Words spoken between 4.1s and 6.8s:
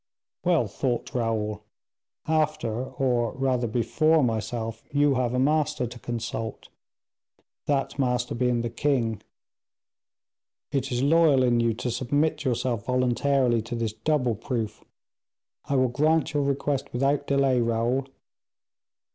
myself, you have a master to consult,